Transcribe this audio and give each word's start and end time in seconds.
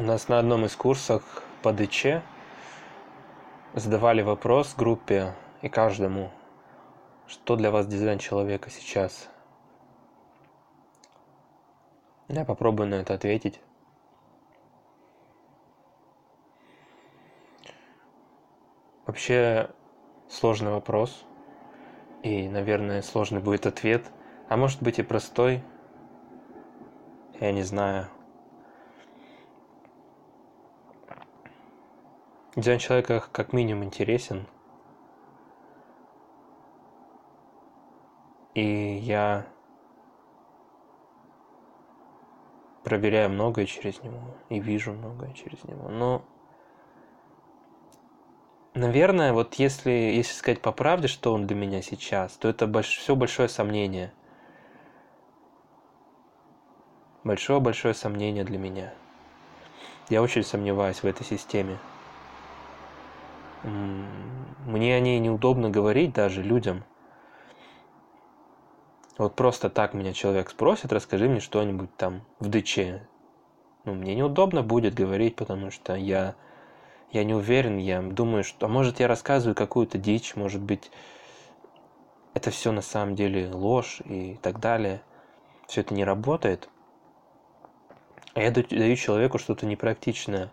У 0.00 0.02
нас 0.02 0.28
на 0.28 0.38
одном 0.38 0.64
из 0.64 0.74
курсов 0.76 1.22
по 1.62 1.74
ДЧ 1.74 2.22
задавали 3.74 4.22
вопрос 4.22 4.74
группе 4.74 5.34
и 5.60 5.68
каждому, 5.68 6.30
что 7.26 7.54
для 7.54 7.70
вас 7.70 7.86
дизайн 7.86 8.18
человека 8.18 8.70
сейчас. 8.70 9.28
Я 12.28 12.46
попробую 12.46 12.88
на 12.88 12.94
это 12.94 13.12
ответить. 13.12 13.60
Вообще 19.04 19.68
сложный 20.30 20.70
вопрос. 20.70 21.26
И, 22.22 22.48
наверное, 22.48 23.02
сложный 23.02 23.42
будет 23.42 23.66
ответ. 23.66 24.10
А 24.48 24.56
может 24.56 24.82
быть 24.82 24.98
и 24.98 25.02
простой. 25.02 25.62
Я 27.38 27.52
не 27.52 27.64
знаю. 27.64 28.08
Дизайн 32.56 32.80
человека 32.80 33.24
как 33.30 33.52
минимум 33.52 33.84
интересен. 33.84 34.46
И 38.54 38.98
я 38.98 39.46
проверяю 42.82 43.30
многое 43.30 43.66
через 43.66 44.02
него 44.02 44.34
и 44.48 44.58
вижу 44.58 44.92
многое 44.92 45.32
через 45.34 45.62
него. 45.62 45.88
Но, 45.88 46.24
наверное, 48.74 49.32
вот 49.32 49.54
если, 49.54 49.90
если 49.90 50.32
сказать 50.32 50.60
по 50.60 50.72
правде, 50.72 51.06
что 51.06 51.32
он 51.32 51.46
для 51.46 51.56
меня 51.56 51.82
сейчас, 51.82 52.32
то 52.32 52.48
это 52.48 52.66
больш, 52.66 52.88
все 52.88 53.14
большое 53.14 53.48
сомнение. 53.48 54.12
Большое-большое 57.22 57.94
сомнение 57.94 58.42
для 58.42 58.58
меня. 58.58 58.92
Я 60.08 60.20
очень 60.22 60.42
сомневаюсь 60.42 61.02
в 61.02 61.06
этой 61.06 61.24
системе. 61.24 61.78
Мне 63.62 64.96
о 64.96 65.00
ней 65.00 65.18
неудобно 65.18 65.70
говорить 65.70 66.12
даже 66.12 66.42
людям. 66.42 66.84
Вот 69.18 69.36
просто 69.36 69.68
так 69.68 69.92
меня 69.92 70.14
человек 70.14 70.48
спросит, 70.48 70.92
расскажи 70.92 71.28
мне 71.28 71.40
что-нибудь 71.40 71.94
там 71.96 72.22
в 72.38 72.48
ДЧ. 72.48 72.78
Ну, 73.84 73.94
мне 73.94 74.14
неудобно 74.14 74.62
будет 74.62 74.94
говорить, 74.94 75.36
потому 75.36 75.70
что 75.70 75.94
я, 75.94 76.34
я 77.12 77.24
не 77.24 77.34
уверен, 77.34 77.76
я 77.76 78.00
думаю, 78.00 78.44
что... 78.44 78.66
А 78.66 78.68
может, 78.68 79.00
я 79.00 79.08
рассказываю 79.08 79.54
какую-то 79.54 79.98
дичь, 79.98 80.36
может 80.36 80.62
быть, 80.62 80.90
это 82.32 82.50
все 82.50 82.72
на 82.72 82.82
самом 82.82 83.14
деле 83.14 83.50
ложь 83.52 84.00
и 84.04 84.38
так 84.40 84.60
далее. 84.60 85.02
Все 85.66 85.82
это 85.82 85.92
не 85.92 86.04
работает. 86.04 86.68
А 88.34 88.40
я 88.40 88.50
даю 88.50 88.96
человеку 88.96 89.38
что-то 89.38 89.66
непрактичное. 89.66 90.50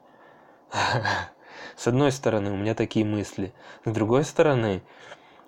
С 1.75 1.87
одной 1.87 2.11
стороны, 2.11 2.51
у 2.51 2.57
меня 2.57 2.75
такие 2.75 3.05
мысли. 3.05 3.53
С 3.85 3.91
другой 3.91 4.23
стороны, 4.23 4.81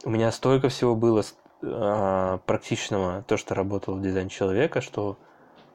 у 0.04 0.10
меня 0.10 0.32
столько 0.32 0.70
всего 0.70 0.96
было 0.96 1.24
а, 1.62 2.38
практичного, 2.46 3.24
то, 3.24 3.38
что 3.38 3.56
работало 3.56 3.96
в 3.96 4.02
дизайн 4.02 4.30
человека, 4.30 4.82
что 4.82 5.18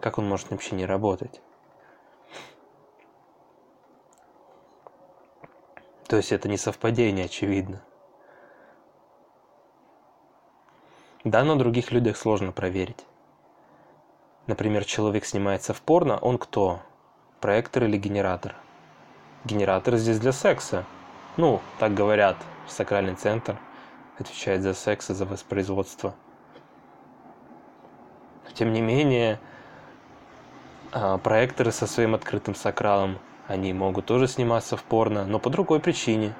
как 0.01 0.19
он 0.19 0.29
может 0.29 0.51
вообще 0.51 0.75
не 0.75 0.87
работать. 0.87 1.41
То 6.07 6.17
есть 6.17 6.33
это 6.33 6.49
не 6.49 6.57
совпадение, 6.57 7.27
очевидно. 7.27 7.83
Да, 11.25 11.43
но 11.43 11.57
других 11.57 11.91
людях 11.91 12.19
сложно 12.19 12.53
проверить. 12.53 13.07
Например, 14.47 14.85
человек 14.85 15.25
снимается 15.25 15.73
в 15.73 15.81
порно, 15.81 16.19
он 16.19 16.37
кто? 16.37 16.83
Проектор 17.41 17.85
или 17.85 17.97
генератор? 17.97 18.57
Генератор 19.45 19.97
здесь 19.97 20.19
для 20.19 20.33
секса. 20.33 20.87
Ну, 21.37 21.61
так 21.79 21.93
говорят, 21.93 22.37
сакральный 22.67 23.15
центр 23.15 23.59
отвечает 24.19 24.63
за 24.63 24.73
секс 24.73 25.11
и 25.11 25.15
за 25.15 25.27
воспроизводство. 25.27 26.15
Тем 28.55 28.73
не 28.73 28.81
менее, 28.81 29.39
а, 30.93 31.19
проекторы 31.19 31.73
со 31.73 31.87
своим 31.87 32.15
открытым 32.15 32.55
сакралом, 32.55 33.19
они 33.47 33.75
могут 33.75 34.07
тоже 34.07 34.29
сниматься 34.29 34.79
в 34.79 34.83
порно, 34.83 35.27
но 35.27 35.39
по 35.39 35.51
другой 35.51 35.79
причине. 35.79 36.33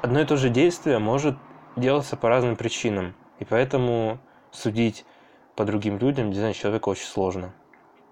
Одно 0.00 0.20
и 0.20 0.24
то 0.24 0.36
же 0.36 0.50
действие 0.50 1.00
может 1.00 1.36
делаться 1.74 2.16
по 2.16 2.28
разным 2.28 2.54
причинам, 2.54 3.14
и 3.40 3.44
поэтому 3.44 4.18
судить 4.52 5.04
по 5.56 5.64
другим 5.64 5.98
людям 5.98 6.30
дизайн 6.30 6.54
человека 6.54 6.90
очень 6.90 7.06
сложно. 7.06 7.52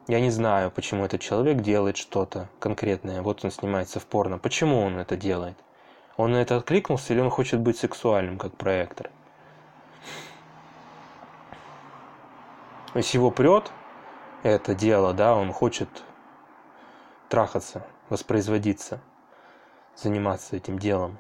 Я 0.09 0.21
не 0.21 0.31
знаю, 0.31 0.71
почему 0.71 1.05
этот 1.05 1.21
человек 1.21 1.59
делает 1.59 1.97
что-то 1.97 2.49
конкретное. 2.61 3.23
Вот 3.23 3.45
он 3.45 3.51
снимается 3.51 3.99
в 3.99 4.07
порно. 4.07 4.39
Почему 4.39 4.81
он 4.81 4.99
это 4.99 5.17
делает? 5.17 5.57
Он 6.17 6.33
на 6.33 6.37
это 6.37 6.57
откликнулся 6.57 7.13
или 7.13 7.21
он 7.21 7.31
хочет 7.31 7.61
быть 7.61 7.79
сексуальным, 7.79 8.39
как 8.39 8.57
проектор? 8.57 9.11
Если 12.95 13.19
его 13.19 13.31
прет 13.31 13.71
это 14.43 14.75
дело, 14.75 15.13
да, 15.13 15.35
он 15.35 15.53
хочет 15.53 15.89
трахаться, 17.29 17.85
воспроизводиться, 18.09 19.01
заниматься 19.97 20.57
этим 20.57 20.79
делом 20.79 21.19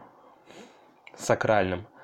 сакральным– 1.16 1.86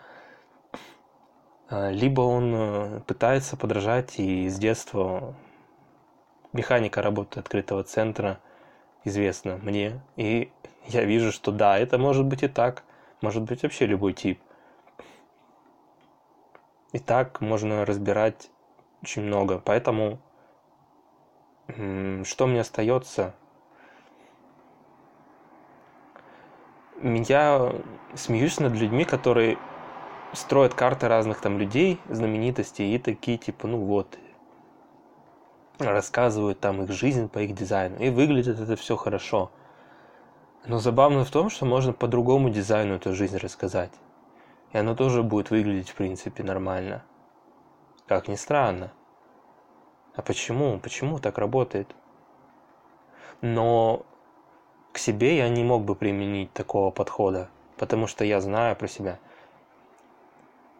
а, 1.72 1.90
либо 1.90 2.20
он 2.20 2.52
э, 2.54 3.00
пытается 3.06 3.56
подражать 3.56 4.18
и 4.18 4.46
с 4.50 4.58
детства 4.58 5.34
механика 6.52 7.02
работы 7.02 7.40
открытого 7.40 7.82
центра 7.84 8.38
известна 9.04 9.58
мне. 9.62 10.00
И 10.16 10.50
я 10.86 11.04
вижу, 11.04 11.32
что 11.32 11.52
да, 11.52 11.78
это 11.78 11.98
может 11.98 12.24
быть 12.24 12.42
и 12.42 12.48
так. 12.48 12.84
Может 13.20 13.42
быть 13.42 13.62
вообще 13.62 13.86
любой 13.86 14.12
тип. 14.12 14.40
И 16.92 16.98
так 16.98 17.40
можно 17.40 17.86
разбирать 17.86 18.50
очень 19.02 19.22
много. 19.22 19.58
Поэтому 19.64 20.18
что 21.68 22.46
мне 22.46 22.60
остается? 22.60 23.34
Я 27.02 27.72
смеюсь 28.14 28.60
над 28.60 28.74
людьми, 28.74 29.04
которые 29.04 29.58
строят 30.32 30.74
карты 30.74 31.08
разных 31.08 31.40
там 31.40 31.58
людей, 31.58 31.98
знаменитостей, 32.08 32.94
и 32.94 32.98
такие 32.98 33.38
типа, 33.38 33.66
ну 33.66 33.78
вот, 33.78 34.18
рассказывают 35.78 36.60
там 36.60 36.82
их 36.82 36.92
жизнь 36.92 37.28
по 37.28 37.40
их 37.40 37.54
дизайну. 37.54 37.98
И 37.98 38.10
выглядит 38.10 38.60
это 38.60 38.76
все 38.76 38.96
хорошо. 38.96 39.50
Но 40.66 40.78
забавно 40.78 41.24
в 41.24 41.30
том, 41.30 41.50
что 41.50 41.66
можно 41.66 41.92
по 41.92 42.06
другому 42.06 42.50
дизайну 42.50 42.94
эту 42.94 43.14
жизнь 43.14 43.36
рассказать. 43.36 43.92
И 44.72 44.78
оно 44.78 44.94
тоже 44.94 45.22
будет 45.22 45.50
выглядеть, 45.50 45.90
в 45.90 45.94
принципе, 45.94 46.42
нормально. 46.42 47.02
Как 48.06 48.28
ни 48.28 48.36
странно. 48.36 48.92
А 50.14 50.22
почему? 50.22 50.78
Почему 50.78 51.18
так 51.18 51.38
работает? 51.38 51.94
Но 53.40 54.06
к 54.92 54.98
себе 54.98 55.36
я 55.36 55.48
не 55.48 55.64
мог 55.64 55.84
бы 55.84 55.94
применить 55.94 56.52
такого 56.52 56.90
подхода, 56.90 57.48
потому 57.76 58.06
что 58.06 58.24
я 58.24 58.40
знаю 58.40 58.76
про 58.76 58.88
себя– 58.88 59.18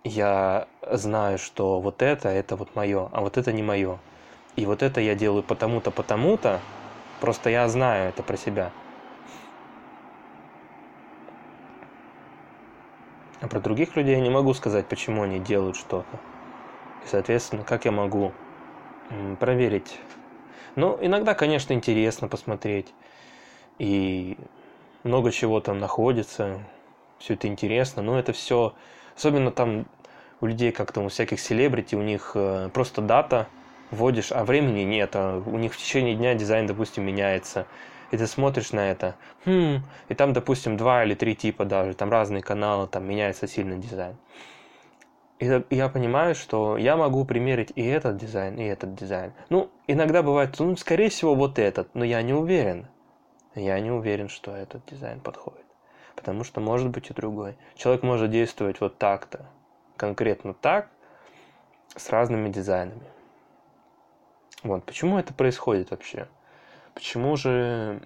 я 0.05 0.67
знаю, 0.83 1.39
что 1.39 1.81
вот 1.81 2.03
это, 2.03 2.29
это 2.29 2.57
вот 2.57 2.75
мое, 2.75 3.09
а 3.13 3.21
вот 3.21 3.37
это 3.37 3.53
не 3.53 3.63
мое. 3.63 3.99
И 4.57 4.67
вот 4.67 4.83
это 4.83 5.01
я 5.01 5.15
делаю 5.15 5.43
потому-то, 5.43 5.91
потому-то, 5.91 6.61
просто 7.21 7.51
я 7.51 7.69
знаю 7.69 8.09
это 8.11 8.23
про 8.23 8.37
себя. 8.37 8.71
А 13.41 13.49
про 13.49 13.61
других 13.61 13.97
людей 13.97 14.17
я 14.17 14.21
не 14.21 14.31
могу 14.31 14.55
сказать, 14.55 14.87
почему 14.87 15.23
они 15.23 15.39
делают 15.39 15.77
что-то. 15.77 16.17
И, 17.05 17.09
соответственно, 17.09 17.65
как 17.65 17.85
я 17.85 17.93
могу 17.93 18.33
проверить? 19.41 19.99
Ну, 20.77 20.99
иногда, 21.01 21.35
конечно, 21.35 21.73
интересно 21.73 22.29
посмотреть. 22.29 22.93
И 23.79 24.37
много 25.03 25.33
чего 25.33 25.61
там 25.61 25.79
находится. 25.79 26.61
Все 27.19 27.35
это 27.35 27.49
интересно. 27.49 28.03
Но 28.03 28.19
это 28.19 28.33
все 28.33 28.75
Особенно 29.17 29.51
там 29.51 29.87
у 30.41 30.47
людей, 30.47 30.73
как 30.73 30.93
там 30.93 31.05
у 31.05 31.09
всяких 31.09 31.41
селебрити, 31.41 31.95
у 31.95 32.03
них 32.03 32.33
э, 32.35 32.71
просто 32.73 33.03
дата 33.03 33.47
вводишь, 33.91 34.33
а 34.33 34.45
времени 34.45 34.83
нет, 34.83 35.11
а 35.15 35.43
у 35.45 35.59
них 35.59 35.75
в 35.75 35.77
течение 35.77 36.15
дня 36.15 36.35
дизайн, 36.35 36.67
допустим, 36.67 37.05
меняется. 37.05 37.67
И 38.11 38.17
ты 38.17 38.27
смотришь 38.27 38.73
на 38.73 38.91
это, 38.91 39.17
хм, 39.47 39.83
и 40.09 40.15
там, 40.15 40.33
допустим, 40.33 40.77
два 40.77 41.05
или 41.05 41.15
три 41.15 41.35
типа 41.35 41.65
даже, 41.65 41.95
там 41.95 42.11
разные 42.11 42.43
каналы, 42.43 42.87
там 42.87 43.07
меняется 43.07 43.47
сильно 43.47 43.77
дизайн. 43.77 44.17
И 45.39 45.47
я 45.71 45.89
понимаю, 45.89 46.35
что 46.35 46.77
я 46.77 46.97
могу 46.97 47.25
примерить 47.25 47.73
и 47.75 47.85
этот 47.85 48.17
дизайн, 48.17 48.57
и 48.59 48.65
этот 48.65 48.95
дизайн. 48.95 49.33
Ну, 49.49 49.71
иногда 49.87 50.23
бывает, 50.23 50.55
ну, 50.59 50.77
скорее 50.77 51.09
всего, 51.09 51.35
вот 51.35 51.59
этот, 51.59 51.93
но 51.95 52.05
я 52.05 52.23
не 52.23 52.33
уверен. 52.33 52.87
Я 53.55 53.81
не 53.81 53.91
уверен, 53.91 54.29
что 54.29 54.55
этот 54.55 54.85
дизайн 54.87 55.19
подходит 55.21 55.63
потому 56.23 56.45
что 56.45 56.61
может 56.61 56.91
быть 56.91 57.11
и 57.11 57.15
другой. 57.15 57.57
Человек 57.75 58.03
может 58.03 58.31
действовать 58.31 58.81
вот 58.81 58.99
так-то, 58.99 59.47
конкретно 59.97 60.55
так, 60.55 60.89
с 61.97 62.11
разными 62.11 62.49
дизайнами. 62.49 63.07
Вот, 64.63 64.85
почему 64.85 65.19
это 65.19 65.35
происходит 65.35 65.91
вообще? 65.91 66.29
Почему 66.95 67.37
же 67.37 68.01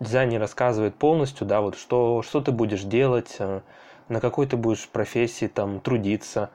дизайн 0.00 0.28
не 0.28 0.38
рассказывает 0.38 0.94
полностью, 0.94 1.46
да, 1.46 1.60
вот 1.60 1.76
что, 1.76 2.22
что 2.22 2.40
ты 2.40 2.52
будешь 2.52 2.82
делать, 2.82 3.36
э, 3.38 3.60
на 4.08 4.20
какой 4.20 4.46
ты 4.46 4.56
будешь 4.56 4.88
профессии 4.88 5.46
там 5.46 5.80
трудиться. 5.80 6.50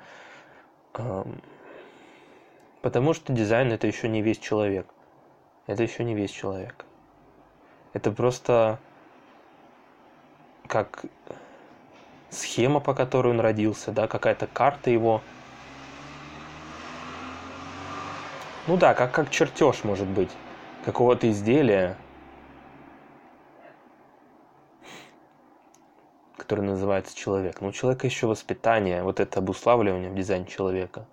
Эм, 0.95 1.41
потому 2.81 3.13
что 3.13 3.33
дизайн 3.33 3.71
это 3.71 3.87
еще 3.87 4.07
не 4.09 4.21
весь 4.21 4.39
человек. 4.39 4.87
Это 5.67 5.83
еще 5.83 6.03
не 6.03 6.15
весь 6.15 6.31
человек. 6.31 6.85
Это 7.93 8.11
просто 8.11 8.79
как 10.67 11.05
схема, 12.31 12.79
по 12.79 12.93
которой 12.93 13.29
он 13.29 13.39
родился, 13.39 13.91
да, 13.91 14.07
какая-то 14.07 14.47
карта 14.47 14.89
его. 14.89 15.21
Ну 18.67 18.77
да, 18.77 18.93
как, 18.93 19.11
как 19.11 19.29
чертеж, 19.29 19.83
может 19.83 20.07
быть, 20.07 20.29
какого-то 20.85 21.29
изделия, 21.29 21.97
которое 26.37 26.61
называется 26.63 27.15
человек. 27.15 27.61
Но 27.61 27.69
у 27.69 27.71
человека 27.71 28.07
еще 28.07 28.27
воспитание, 28.27 29.03
вот 29.03 29.19
это 29.19 29.39
обуславливание 29.39 30.09
в 30.09 30.15
дизайне 30.15 30.45
человека. 30.45 31.05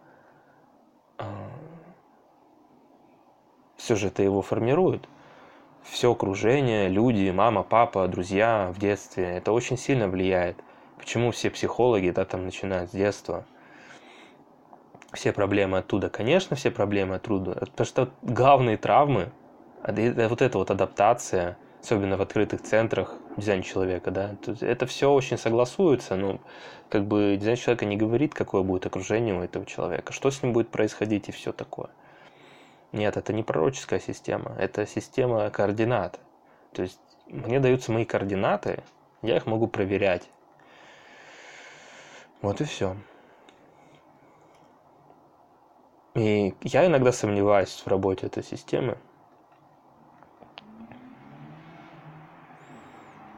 А, 1.19 1.27
Все 3.77 3.97
же 3.97 4.09
это 4.09 4.23
его 4.23 4.43
формирует 4.43 5.09
все 5.83 6.13
окружение, 6.13 6.89
люди, 6.89 7.31
мама, 7.31 7.63
папа, 7.63 8.07
друзья 8.09 8.73
в 8.75 8.79
детстве, 8.79 9.25
это 9.25 9.53
очень 9.53 9.77
сильно 9.77 10.09
влияет. 10.09 10.57
Почему 10.99 11.31
все 11.31 11.51
психологи, 11.51 12.11
да, 12.11 12.25
там 12.25 12.45
начинают 12.45 12.91
с 12.91 12.95
детства? 12.95 13.45
Все 15.13 15.33
проблемы 15.33 15.79
оттуда, 15.79 16.09
конечно, 16.09 16.55
все 16.55 16.71
проблемы 16.71 17.17
оттуда, 17.17 17.53
потому 17.55 17.87
что 17.87 18.11
главные 18.23 18.77
травмы, 18.77 19.33
вот 19.83 20.43
эта 20.43 20.57
вот 20.57 20.71
адаптация, 20.71 21.57
особенно 21.83 22.17
в 22.17 22.23
открытых 22.23 22.63
центрах 22.63 23.15
дизайн 23.37 23.63
человека, 23.63 24.13
да, 24.13 24.37
это 24.61 24.87
все 24.87 25.11
очень 25.11 25.37
согласуется, 25.37 26.15
но 26.15 26.39
как 26.89 27.07
бы 27.07 27.37
дизайн 27.41 27.57
человека 27.57 27.87
не 27.87 27.97
говорит, 27.97 28.35
какое 28.35 28.63
будет 28.63 28.87
окружение 28.87 29.35
у 29.35 29.43
этого 29.43 29.67
человека, 29.67 30.13
что 30.13 30.31
с 30.31 30.43
ним 30.43 30.53
будет 30.53 30.69
происходить 30.69 31.29
и 31.29 31.33
все 31.33 31.53
такое. 31.53 31.91
Нет, 32.93 33.17
это 33.17 33.33
не 33.33 33.43
пророческая 33.43 34.01
система, 34.01 34.55
это 34.59 34.87
система 34.87 35.51
координат. 35.51 36.21
То 36.73 36.83
есть 36.83 37.01
мне 37.27 37.59
даются 37.59 37.91
мои 37.91 38.05
координаты, 38.05 38.85
я 39.23 39.37
их 39.37 39.47
могу 39.47 39.67
проверять. 39.67 40.29
Вот 42.43 42.61
и 42.61 42.65
все. 42.65 42.97
И 46.15 46.55
я 46.63 46.87
иногда 46.87 47.13
сомневаюсь 47.13 47.83
в 47.85 47.87
работе 47.89 48.27
этой 48.27 48.43
системы. 48.43 48.97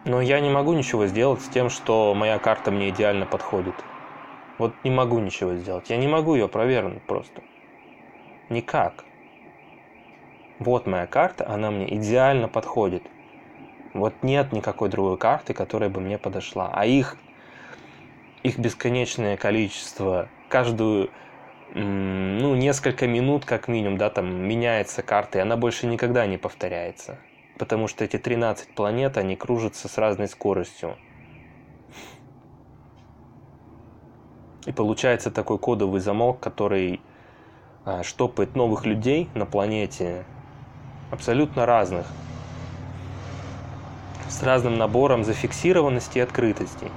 Но 0.05 0.21
я 0.21 0.41
не 0.41 0.51
могу 0.51 0.73
ничего 0.73 1.07
сделать 1.07 1.43
с 1.43 1.49
тем, 1.49 1.71
что 1.71 2.15
моя 2.15 2.39
карта 2.39 2.71
мне 2.71 2.91
идеально 2.91 3.27
подходит. 3.27 3.75
Вот 4.59 4.73
не 4.85 4.91
могу 4.91 5.19
ничего 5.19 5.55
сделать. 5.55 5.91
Я 5.91 5.97
не 5.97 6.09
могу 6.09 6.35
ее 6.35 6.49
провернуть 6.49 7.03
просто. 7.03 7.43
Никак 8.49 9.05
вот 10.65 10.87
моя 10.87 11.07
карта, 11.07 11.49
она 11.49 11.71
мне 11.71 11.93
идеально 11.97 12.49
подходит. 12.49 13.03
Вот 13.95 14.23
нет 14.23 14.53
никакой 14.53 14.89
другой 14.89 15.19
карты, 15.19 15.55
которая 15.55 15.91
бы 15.91 16.01
мне 16.01 16.19
подошла. 16.19 16.71
А 16.73 16.87
их, 16.87 17.17
их 18.43 18.59
бесконечное 18.59 19.37
количество, 19.37 20.29
каждую, 20.49 21.11
ну, 21.75 22.55
несколько 22.55 23.07
минут 23.07 23.45
как 23.45 23.69
минимум, 23.69 23.97
да, 23.97 24.11
там 24.11 24.31
меняется 24.47 25.03
карта, 25.03 25.39
и 25.39 25.41
она 25.41 25.57
больше 25.57 25.87
никогда 25.87 26.27
не 26.27 26.37
повторяется. 26.37 27.19
Потому 27.59 27.89
что 27.89 28.05
эти 28.05 28.19
13 28.19 28.75
планет, 28.75 29.17
они 29.17 29.37
кружатся 29.37 29.89
с 29.89 29.97
разной 29.97 30.29
скоростью. 30.29 30.97
И 34.67 34.73
получается 34.73 35.31
такой 35.31 35.59
кодовый 35.59 36.01
замок, 36.01 36.41
который 36.41 37.01
а, 37.85 38.03
штопает 38.03 38.55
новых 38.55 38.87
людей 38.87 39.29
на 39.35 39.47
планете 39.47 40.25
абсолютно 41.11 41.67
разных, 41.67 42.07
с 44.29 44.43
разным 44.43 44.77
набором 44.77 45.25
зафиксированности 45.25 46.19
и 46.19 46.21
открытости. 46.21 46.91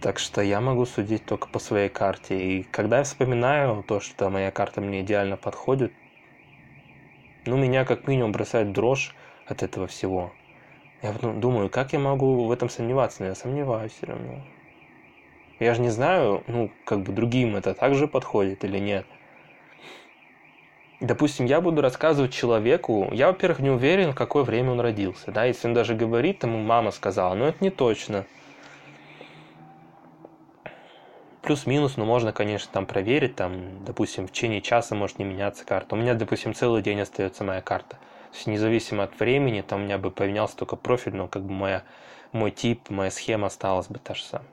Так 0.00 0.18
что 0.18 0.40
я 0.40 0.62
могу 0.62 0.86
судить 0.86 1.26
только 1.26 1.46
по 1.48 1.58
своей 1.58 1.90
карте. 1.90 2.40
И 2.40 2.62
когда 2.62 2.98
я 2.98 3.04
вспоминаю 3.04 3.82
то, 3.86 4.00
что 4.00 4.30
моя 4.30 4.50
карта 4.50 4.80
мне 4.80 5.02
идеально 5.02 5.36
подходит, 5.36 5.92
ну, 7.44 7.56
меня 7.56 7.84
как 7.84 8.06
минимум 8.06 8.32
бросает 8.32 8.72
дрожь 8.72 9.14
от 9.46 9.62
этого 9.62 9.86
всего. 9.86 10.32
Я 11.02 11.12
думаю, 11.12 11.68
как 11.68 11.92
я 11.92 11.98
могу 11.98 12.46
в 12.46 12.52
этом 12.52 12.70
сомневаться? 12.70 13.22
Но 13.22 13.28
я 13.28 13.34
сомневаюсь 13.34 13.92
все 13.92 14.06
равно. 14.06 14.42
Я 15.58 15.74
же 15.74 15.82
не 15.82 15.90
знаю, 15.90 16.42
ну, 16.46 16.70
как 16.86 17.02
бы 17.02 17.12
другим 17.12 17.56
это 17.56 17.74
также 17.74 18.08
подходит 18.08 18.64
или 18.64 18.78
нет. 18.78 19.06
Допустим, 21.00 21.46
я 21.46 21.60
буду 21.60 21.80
рассказывать 21.80 22.32
человеку, 22.32 23.08
я, 23.12 23.28
во-первых, 23.28 23.60
не 23.60 23.70
уверен, 23.70 24.12
в 24.12 24.14
какое 24.14 24.44
время 24.44 24.72
он 24.72 24.80
родился, 24.80 25.30
да, 25.32 25.46
если 25.46 25.68
он 25.68 25.72
даже 25.72 25.94
говорит, 25.94 26.40
тому 26.40 26.58
мама 26.58 26.90
сказала, 26.90 27.34
но 27.34 27.48
это 27.48 27.64
не 27.64 27.70
точно. 27.70 28.26
Плюс-минус, 31.50 31.96
ну, 31.96 32.04
можно, 32.04 32.32
конечно, 32.32 32.70
там 32.72 32.86
проверить, 32.86 33.34
там, 33.34 33.84
допустим, 33.84 34.28
в 34.28 34.30
течение 34.30 34.62
часа 34.62 34.94
может 34.94 35.18
не 35.18 35.24
меняться 35.24 35.64
карта. 35.64 35.96
У 35.96 35.98
меня, 35.98 36.14
допустим, 36.14 36.54
целый 36.54 36.80
день 36.80 37.00
остается 37.00 37.42
моя 37.42 37.60
карта. 37.60 37.96
То 37.96 38.36
есть, 38.36 38.46
независимо 38.46 39.02
от 39.02 39.18
времени, 39.18 39.60
там 39.60 39.80
у 39.80 39.84
меня 39.84 39.98
бы 39.98 40.12
поменялся 40.12 40.56
только 40.56 40.76
профиль, 40.76 41.16
но 41.16 41.26
как 41.26 41.42
бы 41.42 41.50
моя, 41.50 41.82
мой 42.30 42.52
тип, 42.52 42.88
моя 42.88 43.10
схема 43.10 43.48
осталась 43.48 43.88
бы 43.88 43.98
та 43.98 44.14
же 44.14 44.22
самая. 44.22 44.46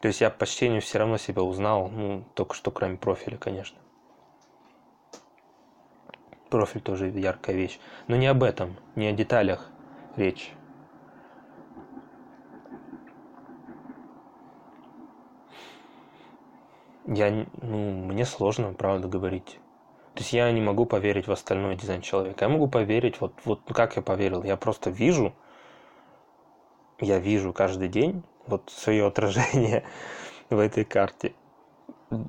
То 0.00 0.08
есть 0.08 0.20
я 0.20 0.28
по 0.28 0.44
чтению 0.44 0.82
все 0.82 0.98
равно 0.98 1.18
себя 1.18 1.42
узнал, 1.42 1.88
ну, 1.88 2.24
только 2.34 2.56
что 2.56 2.72
кроме 2.72 2.96
профиля, 2.96 3.36
конечно. 3.36 3.78
Профиль 6.50 6.80
тоже 6.80 7.10
яркая 7.10 7.54
вещь. 7.54 7.78
Но 8.08 8.16
не 8.16 8.26
об 8.26 8.42
этом, 8.42 8.74
не 8.96 9.06
о 9.06 9.12
деталях 9.12 9.70
речь. 10.16 10.50
Я, 17.06 17.46
ну, 17.62 17.90
мне 18.06 18.24
сложно, 18.24 18.72
правда, 18.72 19.06
говорить. 19.06 19.58
То 20.14 20.20
есть 20.20 20.32
я 20.32 20.50
не 20.50 20.60
могу 20.60 20.86
поверить 20.86 21.28
в 21.28 21.32
остальной 21.32 21.76
дизайн 21.76 22.00
человека. 22.00 22.46
Я 22.46 22.48
могу 22.48 22.68
поверить, 22.68 23.20
вот, 23.20 23.32
вот 23.44 23.60
как 23.68 23.96
я 23.96 24.02
поверил. 24.02 24.42
Я 24.42 24.56
просто 24.56 24.90
вижу, 24.90 25.32
я 26.98 27.18
вижу 27.18 27.52
каждый 27.52 27.88
день 27.88 28.22
вот 28.46 28.70
свое 28.70 29.06
отражение 29.06 29.84
в 30.50 30.58
этой 30.58 30.84
карте. 30.84 31.32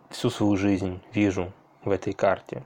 Всю 0.09 0.29
свою 0.29 0.57
жизнь 0.57 1.01
вижу 1.11 1.53
в 1.83 1.89
этой 1.89 2.13
карте. 2.13 2.63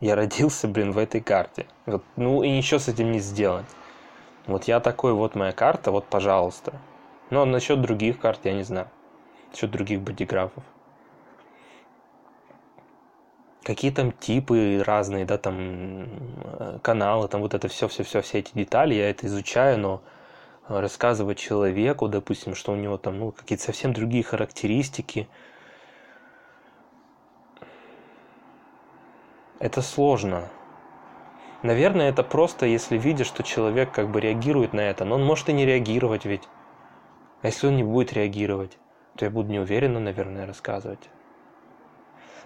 Я 0.00 0.14
родился, 0.14 0.68
блин, 0.68 0.92
в 0.92 0.98
этой 0.98 1.20
карте. 1.20 1.66
Вот, 1.86 2.04
ну 2.14 2.42
и 2.42 2.50
ничего 2.50 2.78
с 2.78 2.88
этим 2.88 3.10
не 3.10 3.18
сделать. 3.18 3.66
Вот 4.46 4.64
я 4.64 4.78
такой, 4.78 5.12
вот 5.12 5.34
моя 5.34 5.52
карта, 5.52 5.90
вот, 5.90 6.04
пожалуйста. 6.06 6.80
Но 7.30 7.44
насчет 7.44 7.80
других 7.80 8.20
карт 8.20 8.40
я 8.44 8.52
не 8.52 8.62
знаю. 8.62 8.88
Насчет 9.50 9.70
других 9.70 10.00
бодиграфов. 10.00 10.64
Какие 13.62 13.90
там 13.90 14.12
типы 14.12 14.82
разные, 14.84 15.24
да, 15.24 15.36
там 15.36 15.56
э, 15.58 16.78
каналы, 16.82 17.28
там 17.28 17.42
вот 17.42 17.54
это 17.54 17.68
все, 17.68 17.86
все, 17.88 18.02
все, 18.02 18.22
все 18.22 18.38
эти 18.38 18.52
детали, 18.54 18.94
я 18.94 19.10
это 19.10 19.26
изучаю, 19.26 19.78
но 19.78 20.02
рассказывать 20.68 21.38
человеку, 21.38 22.08
допустим, 22.08 22.54
что 22.54 22.72
у 22.72 22.76
него 22.76 22.98
там 22.98 23.18
ну, 23.18 23.32
какие-то 23.32 23.64
совсем 23.64 23.92
другие 23.92 24.22
характеристики. 24.22 25.28
Это 29.58 29.82
сложно. 29.82 30.48
Наверное, 31.62 32.10
это 32.10 32.22
просто, 32.22 32.66
если 32.66 32.96
видишь, 32.96 33.26
что 33.26 33.42
человек 33.42 33.90
как 33.90 34.10
бы 34.10 34.20
реагирует 34.20 34.72
на 34.72 34.80
это, 34.80 35.04
но 35.04 35.16
он 35.16 35.24
может 35.24 35.48
и 35.48 35.52
не 35.52 35.66
реагировать 35.66 36.24
ведь. 36.24 36.48
А 37.42 37.48
если 37.48 37.66
он 37.66 37.76
не 37.76 37.82
будет 37.82 38.12
реагировать, 38.12 38.78
то 39.18 39.24
я 39.24 39.32
буду 39.32 39.50
неуверенно, 39.50 39.98
наверное, 39.98 40.46
рассказывать. 40.46 41.10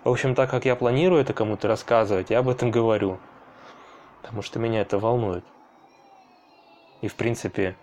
В 0.04 0.08
общем, 0.08 0.34
так 0.34 0.50
как 0.50 0.64
я 0.64 0.74
планирую 0.74 1.20
это 1.20 1.34
кому-то 1.34 1.68
рассказывать, 1.68 2.30
я 2.30 2.38
об 2.38 2.48
этом 2.48 2.70
говорю. 2.70 3.20
Потому 4.22 4.40
что 4.40 4.58
меня 4.58 4.80
это 4.80 4.98
волнует. 4.98 5.44
И, 7.02 7.08
в 7.08 7.14
принципе, 7.14 7.76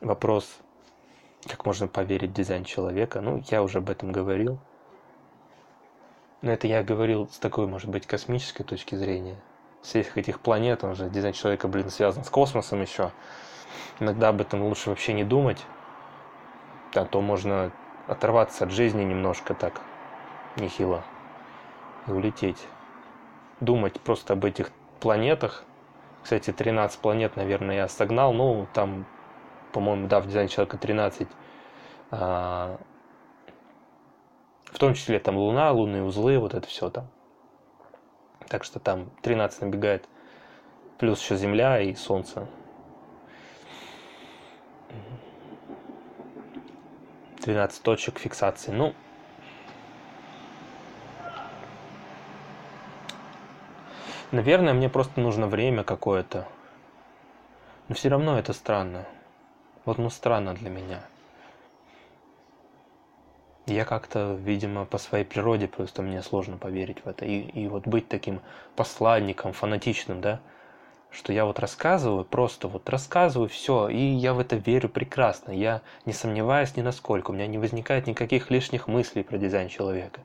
вопрос, 0.00 0.58
как 1.46 1.66
можно 1.66 1.88
поверить 1.88 2.30
в 2.30 2.32
дизайн 2.32 2.64
человека, 2.64 3.20
ну, 3.20 3.42
я 3.50 3.62
уже 3.62 3.78
об 3.78 3.90
этом 3.90 4.12
говорил. 4.12 4.58
Но 6.40 6.52
это 6.52 6.66
я 6.66 6.82
говорил 6.82 7.28
с 7.28 7.38
такой, 7.38 7.66
может 7.66 7.90
быть, 7.90 8.06
космической 8.06 8.64
точки 8.64 8.94
зрения. 8.94 9.36
Всех 9.82 10.16
этих 10.16 10.40
планет, 10.40 10.84
он 10.84 10.94
же 10.94 11.10
дизайн 11.10 11.34
человека, 11.34 11.68
блин, 11.68 11.90
связан 11.90 12.24
с 12.24 12.30
космосом 12.30 12.80
еще. 12.80 13.12
Иногда 14.00 14.30
об 14.30 14.40
этом 14.40 14.62
лучше 14.62 14.88
вообще 14.88 15.12
не 15.12 15.24
думать. 15.24 15.62
А 16.94 17.04
то 17.04 17.20
можно 17.20 17.72
оторваться 18.06 18.64
от 18.64 18.70
жизни 18.70 19.02
немножко 19.02 19.54
так, 19.54 19.80
нехило, 20.56 21.04
и 22.06 22.10
улететь. 22.10 22.66
Думать 23.60 24.00
просто 24.00 24.34
об 24.34 24.44
этих 24.44 24.70
планетах. 25.00 25.64
Кстати, 26.22 26.52
13 26.52 27.00
планет, 27.00 27.36
наверное, 27.36 27.76
я 27.76 27.88
согнал. 27.88 28.32
Ну, 28.32 28.66
там, 28.72 29.06
по-моему, 29.72 30.08
да, 30.08 30.20
в 30.20 30.26
дизайне 30.26 30.48
человека 30.48 30.76
13. 30.78 31.28
А, 32.10 32.78
в 34.64 34.78
том 34.78 34.94
числе 34.94 35.18
там 35.18 35.36
Луна, 35.36 35.70
лунные 35.72 36.02
узлы, 36.02 36.38
вот 36.38 36.54
это 36.54 36.66
все 36.66 36.90
там. 36.90 37.08
Так 38.48 38.64
что 38.64 38.78
там 38.78 39.10
13 39.22 39.62
набегает. 39.62 40.08
Плюс 40.98 41.20
еще 41.20 41.36
Земля 41.36 41.80
и 41.80 41.94
Солнце. 41.94 42.46
12 47.46 47.80
точек 47.84 48.18
фиксации. 48.18 48.72
Ну, 48.72 48.92
наверное, 54.32 54.74
мне 54.74 54.88
просто 54.88 55.20
нужно 55.20 55.46
время 55.46 55.84
какое-то. 55.84 56.48
Но 57.86 57.94
все 57.94 58.08
равно 58.08 58.36
это 58.36 58.52
странно. 58.52 59.06
Вот 59.84 59.98
ну 59.98 60.10
странно 60.10 60.54
для 60.54 60.70
меня. 60.70 61.04
Я 63.66 63.84
как-то, 63.84 64.34
видимо, 64.34 64.84
по 64.84 64.98
своей 64.98 65.24
природе 65.24 65.68
просто 65.68 66.02
мне 66.02 66.22
сложно 66.24 66.56
поверить 66.56 67.04
в 67.04 67.08
это. 67.08 67.24
И, 67.24 67.42
и 67.42 67.68
вот 67.68 67.86
быть 67.86 68.08
таким 68.08 68.40
посланником, 68.74 69.52
фанатичным, 69.52 70.20
да, 70.20 70.40
что 71.10 71.32
я 71.32 71.44
вот 71.44 71.58
рассказываю, 71.58 72.24
просто 72.24 72.68
вот 72.68 72.88
рассказываю 72.88 73.48
все, 73.48 73.88
и 73.88 73.98
я 73.98 74.34
в 74.34 74.38
это 74.38 74.56
верю 74.56 74.88
прекрасно. 74.88 75.50
Я 75.52 75.82
не 76.04 76.12
сомневаюсь 76.12 76.76
ни 76.76 76.82
насколько, 76.82 77.30
у 77.30 77.34
меня 77.34 77.46
не 77.46 77.58
возникает 77.58 78.06
никаких 78.06 78.50
лишних 78.50 78.86
мыслей 78.86 79.22
про 79.22 79.38
дизайн 79.38 79.68
человека. 79.68 80.20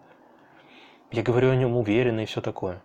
Я 1.12 1.24
говорю 1.24 1.52
о 1.52 1.56
нем 1.56 1.76
уверенно 1.76 2.22
и 2.22 2.26
все 2.26 2.42
такое. 2.42 2.82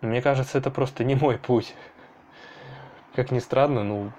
Мне 0.00 0.22
кажется, 0.22 0.58
это 0.58 0.70
просто 0.70 1.02
не 1.02 1.16
мой 1.16 1.38
путь. 1.38 1.74
Как 3.14 3.32
ни 3.32 3.40
странно, 3.40 3.82
ну... 3.82 4.12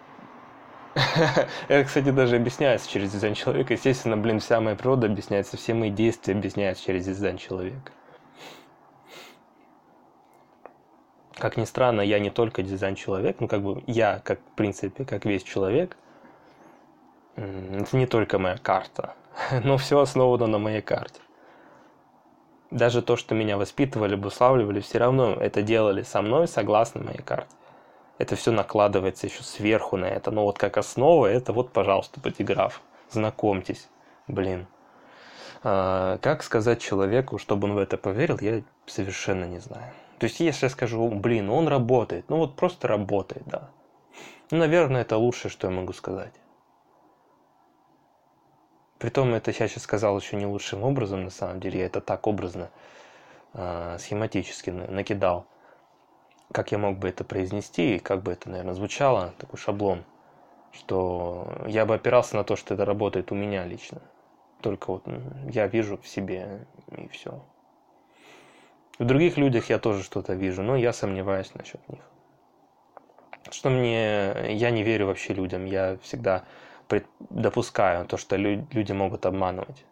Это, 1.69 1.87
кстати, 1.87 2.09
даже 2.09 2.35
объясняется 2.35 2.89
через 2.89 3.13
дизайн 3.13 3.33
человека. 3.33 3.73
Естественно, 3.73 4.17
блин, 4.17 4.39
вся 4.39 4.59
моя 4.59 4.75
природа 4.75 5.07
объясняется, 5.07 5.55
все 5.55 5.73
мои 5.73 5.89
действия 5.89 6.33
объясняются 6.33 6.83
через 6.83 7.05
дизайн 7.05 7.37
человека. 7.37 7.93
Как 11.39 11.57
ни 11.57 11.65
странно, 11.65 12.01
я 12.01 12.19
не 12.19 12.29
только 12.29 12.61
дизайн-человек, 12.61 13.37
ну 13.39 13.47
как 13.47 13.61
бы 13.61 13.83
я, 13.87 14.21
как 14.23 14.39
в 14.39 14.55
принципе, 14.55 15.05
как 15.05 15.25
весь 15.25 15.43
человек, 15.43 15.97
это 17.35 17.97
не 17.97 18.05
только 18.05 18.37
моя 18.37 18.57
карта, 18.57 19.15
но 19.63 19.77
все 19.77 19.99
основано 19.99 20.47
на 20.47 20.57
моей 20.57 20.81
карте. 20.81 21.19
Даже 22.71 23.01
то, 23.01 23.15
что 23.15 23.33
меня 23.33 23.57
воспитывали, 23.57 24.13
обуславливали, 24.13 24.79
все 24.79 24.99
равно 24.99 25.33
это 25.33 25.63
делали 25.63 26.03
со 26.03 26.21
мной 26.21 26.47
согласно 26.47 27.03
моей 27.03 27.21
карте. 27.21 27.55
Это 28.19 28.35
все 28.35 28.51
накладывается 28.51 29.25
еще 29.27 29.41
сверху 29.43 29.97
на 29.97 30.05
это. 30.05 30.29
Но 30.29 30.43
вот 30.43 30.59
как 30.59 30.77
основа, 30.77 31.25
это 31.25 31.53
вот, 31.53 31.71
пожалуйста, 31.71 32.19
патиграф. 32.19 32.81
Знакомьтесь. 33.09 33.87
Блин. 34.27 34.67
А, 35.63 36.17
как 36.19 36.43
сказать 36.43 36.81
человеку, 36.81 37.37
чтобы 37.37 37.67
он 37.67 37.75
в 37.75 37.77
это 37.77 37.97
поверил, 37.97 38.37
я 38.41 38.61
совершенно 38.85 39.45
не 39.45 39.59
знаю. 39.59 39.91
То 40.19 40.25
есть, 40.25 40.41
если 40.41 40.65
я 40.65 40.69
скажу, 40.69 41.09
блин, 41.09 41.49
он 41.49 41.69
работает, 41.69 42.29
ну 42.29 42.37
вот 42.37 42.55
просто 42.57 42.87
работает, 42.87 43.43
да. 43.45 43.69
Ну, 44.51 44.57
наверное, 44.57 45.01
это 45.01 45.15
лучшее, 45.15 45.49
что 45.49 45.67
я 45.67 45.73
могу 45.73 45.93
сказать. 45.93 46.33
Притом, 48.97 49.33
это 49.33 49.51
я 49.51 49.67
сейчас 49.69 49.83
сказал 49.83 50.19
еще 50.19 50.35
не 50.35 50.45
лучшим 50.45 50.83
образом, 50.83 51.23
на 51.23 51.29
самом 51.29 51.61
деле, 51.61 51.79
я 51.79 51.85
это 51.85 52.01
так 52.01 52.27
образно, 52.27 52.69
э, 53.53 53.97
схематически 53.97 54.71
накидал. 54.71 55.45
Как 56.51 56.73
я 56.73 56.77
мог 56.77 56.97
бы 56.97 57.07
это 57.07 57.23
произнести, 57.23 57.95
и 57.95 57.99
как 57.99 58.21
бы 58.23 58.33
это, 58.33 58.49
наверное, 58.49 58.73
звучало, 58.73 59.33
такой 59.37 59.57
шаблон, 59.57 60.03
что 60.73 61.47
я 61.65 61.85
бы 61.85 61.95
опирался 61.95 62.35
на 62.35 62.43
то, 62.43 62.57
что 62.57 62.73
это 62.73 62.83
работает 62.83 63.31
у 63.31 63.35
меня 63.35 63.65
лично. 63.65 64.01
Только 64.61 64.91
вот 64.91 65.05
я 65.49 65.67
вижу 65.67 65.97
в 65.97 66.05
себе, 66.05 66.65
и 66.91 67.07
все. 67.07 67.41
В 68.99 69.05
других 69.05 69.37
людях 69.37 69.69
я 69.69 69.79
тоже 69.79 70.03
что-то 70.03 70.33
вижу, 70.33 70.61
но 70.61 70.75
я 70.75 70.91
сомневаюсь 70.91 71.55
насчет 71.55 71.79
них. 71.87 72.01
Что 73.49 73.69
мне... 73.69 74.53
Я 74.53 74.71
не 74.71 74.83
верю 74.83 75.07
вообще 75.07 75.33
людям. 75.33 75.65
Я 75.65 75.97
всегда 76.03 76.43
пред... 76.89 77.07
допускаю 77.29 78.05
то, 78.05 78.17
что 78.17 78.35
лю... 78.35 78.67
люди 78.71 78.91
могут 78.91 79.25
обманывать. 79.25 79.85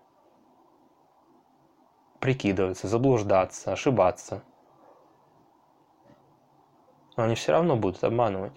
Прикидываться, 2.20 2.90
заблуждаться, 2.90 3.72
ошибаться. 3.72 4.44
Но 7.16 7.24
они 7.24 7.36
все 7.36 7.54
равно 7.54 7.78
будут 7.78 8.04
обманывать. 8.04 8.54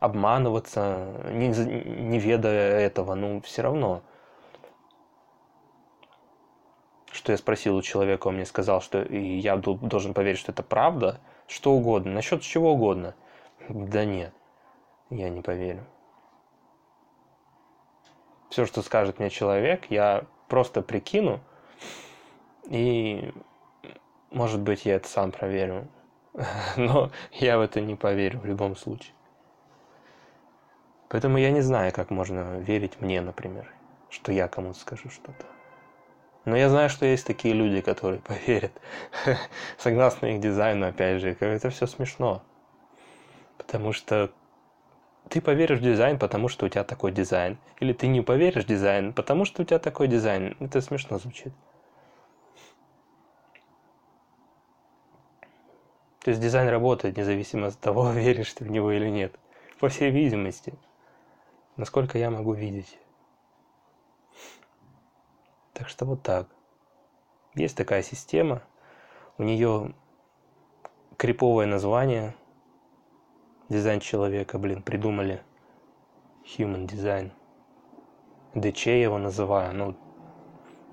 Обманываться, 0.00 1.22
не, 1.30 1.48
не 1.48 2.18
ведая 2.18 2.80
этого, 2.80 3.14
ну, 3.14 3.42
все 3.42 3.60
равно 3.60 4.02
что 7.18 7.32
я 7.32 7.38
спросил 7.38 7.76
у 7.76 7.82
человека, 7.82 8.28
он 8.28 8.36
мне 8.36 8.46
сказал, 8.46 8.80
что 8.80 9.02
я 9.02 9.56
должен 9.56 10.14
поверить, 10.14 10.38
что 10.38 10.52
это 10.52 10.62
правда, 10.62 11.20
что 11.48 11.72
угодно, 11.72 12.12
насчет 12.12 12.42
чего 12.42 12.72
угодно. 12.72 13.16
Да 13.68 14.04
нет, 14.04 14.32
я 15.10 15.28
не 15.28 15.42
поверю. 15.42 15.84
Все, 18.50 18.66
что 18.66 18.82
скажет 18.82 19.18
мне 19.18 19.30
человек, 19.30 19.86
я 19.90 20.24
просто 20.46 20.80
прикину, 20.80 21.40
и, 22.68 23.34
может 24.30 24.60
быть, 24.60 24.86
я 24.86 24.94
это 24.94 25.08
сам 25.08 25.32
проверю. 25.32 25.88
Но 26.76 27.10
я 27.32 27.58
в 27.58 27.62
это 27.62 27.80
не 27.80 27.96
поверю 27.96 28.38
в 28.38 28.46
любом 28.46 28.76
случае. 28.76 29.12
Поэтому 31.08 31.38
я 31.38 31.50
не 31.50 31.62
знаю, 31.62 31.92
как 31.92 32.10
можно 32.10 32.58
верить 32.60 33.00
мне, 33.00 33.20
например, 33.20 33.74
что 34.08 34.30
я 34.30 34.46
кому-то 34.46 34.78
скажу 34.78 35.10
что-то. 35.10 35.46
Но 36.48 36.56
я 36.56 36.70
знаю, 36.70 36.88
что 36.88 37.04
есть 37.04 37.26
такие 37.26 37.52
люди, 37.52 37.82
которые 37.82 38.20
поверят. 38.26 38.72
Согласно 39.76 40.26
их 40.26 40.40
дизайну, 40.40 40.86
опять 40.88 41.20
же, 41.20 41.36
это 41.38 41.68
все 41.68 41.86
смешно. 41.86 42.42
Потому 43.58 43.92
что 43.92 44.30
ты 45.28 45.42
поверишь 45.42 45.80
в 45.80 45.82
дизайн, 45.82 46.18
потому 46.18 46.48
что 46.48 46.64
у 46.64 46.68
тебя 46.70 46.84
такой 46.84 47.12
дизайн. 47.12 47.58
Или 47.80 47.92
ты 47.92 48.06
не 48.06 48.22
поверишь 48.22 48.64
в 48.64 48.66
дизайн, 48.66 49.12
потому 49.12 49.44
что 49.44 49.60
у 49.60 49.64
тебя 49.66 49.78
такой 49.78 50.08
дизайн. 50.08 50.56
Это 50.58 50.80
смешно 50.80 51.18
звучит. 51.18 51.52
То 56.20 56.30
есть 56.30 56.40
дизайн 56.40 56.70
работает 56.70 57.18
независимо 57.18 57.66
от 57.66 57.78
того, 57.78 58.10
веришь 58.12 58.54
ты 58.54 58.64
в 58.64 58.70
него 58.70 58.90
или 58.90 59.10
нет. 59.10 59.38
По 59.80 59.90
всей 59.90 60.10
видимости. 60.10 60.72
Насколько 61.76 62.16
я 62.16 62.30
могу 62.30 62.54
видеть. 62.54 62.98
Так 65.78 65.88
что 65.88 66.06
вот 66.06 66.22
так. 66.24 66.48
Есть 67.54 67.76
такая 67.76 68.02
система. 68.02 68.62
У 69.38 69.44
нее 69.44 69.94
криповое 71.16 71.66
название. 71.66 72.34
Дизайн 73.68 74.00
человека, 74.00 74.58
блин, 74.58 74.82
придумали. 74.82 75.40
Human 76.44 76.88
Design. 76.88 77.30
ДЧ 78.54 78.86
его 78.86 79.18
называю. 79.18 79.72
Ну, 79.72 79.94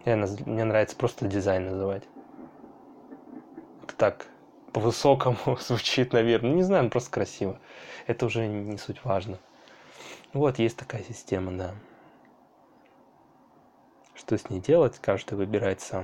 я, 0.06 0.18
мне 0.18 0.64
нравится 0.64 0.96
просто 0.96 1.26
дизайн 1.26 1.66
называть. 1.66 2.04
Так 3.98 4.28
по-высокому 4.72 5.38
звучит, 5.60 6.14
наверное. 6.14 6.54
Не 6.54 6.64
знаю, 6.64 6.92
просто 6.92 7.10
красиво. 7.10 7.60
Это 8.06 8.28
уже 8.28 8.46
не 8.46 8.78
суть 8.78 9.04
важно. 9.04 9.40
Вот, 10.34 10.60
есть 10.60 10.78
такая 10.78 11.02
система, 11.04 11.52
да. 11.54 11.74
Что 14.26 14.40
с 14.40 14.50
ней 14.50 14.60
делать, 14.60 14.98
каждый 15.00 15.36
выбирает 15.36 15.82
сам. 15.82 16.04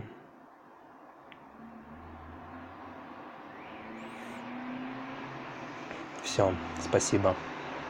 Все, 6.22 6.54
спасибо. 6.80 7.36